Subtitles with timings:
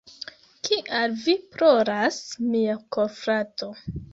[0.67, 2.19] Kial vi ploras,
[2.55, 3.71] mia korfrato?